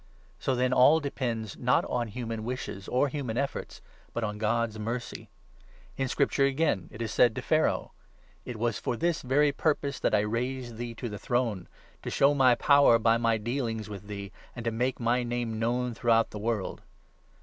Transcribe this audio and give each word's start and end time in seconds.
So, 0.39 0.55
then, 0.55 0.73
all 0.73 0.99
depends, 0.99 1.57
not 1.59 1.85
on 1.85 2.07
human 2.07 2.43
wishes 2.43 2.87
or 2.87 3.07
human 3.07 3.37
efforts, 3.37 3.75
16 4.05 4.09
but 4.15 4.23
on 4.23 4.39
God's 4.39 4.79
mercy. 4.79 5.29
In 5.95 6.07
Scripture, 6.07 6.43
again, 6.47 6.87
it 6.91 7.03
is 7.03 7.11
said 7.11 7.35
to 7.35 7.41
Pharaoh— 7.43 7.91
17' 8.45 8.45
It 8.45 8.57
was 8.57 8.79
for 8.79 8.97
this 8.97 9.21
very 9.21 9.51
purpose 9.51 9.99
that 9.99 10.15
I 10.15 10.21
raised 10.21 10.77
thee 10.77 10.95
to 10.95 11.07
the 11.07 11.19
throne, 11.19 11.67
to 12.01 12.09
show 12.09 12.33
my 12.33 12.55
power 12.55 12.97
by 12.97 13.17
my 13.17 13.37
dealing's 13.37 13.89
with 13.89 14.07
thee, 14.07 14.31
and 14.55 14.65
to 14.65 14.71
make 14.71 14.99
my 14.99 15.21
name 15.21 15.59
known 15.59 15.93
throughout 15.93 16.31
the 16.31 16.39
world.' 16.39 16.81